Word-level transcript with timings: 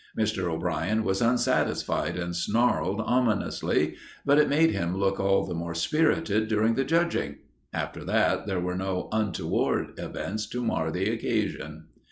Mr. 0.17 0.45
O'Brien 0.51 1.03
was 1.03 1.21
unsatisfied 1.21 2.17
and 2.17 2.35
snarled 2.35 3.03
ominously, 3.05 3.93
but 4.25 4.39
it 4.39 4.49
made 4.49 4.71
him 4.71 4.97
look 4.97 5.19
all 5.19 5.45
the 5.45 5.53
more 5.53 5.75
spirited 5.75 6.47
during 6.47 6.73
the 6.73 6.83
judging. 6.83 7.37
After 7.71 8.03
that 8.05 8.47
there 8.47 8.59
were 8.59 8.75
no 8.75 9.09
untoward 9.11 9.89
events 9.99 10.47
to 10.47 10.63
mar 10.65 10.89
the 10.89 11.07
occasion. 11.07 11.85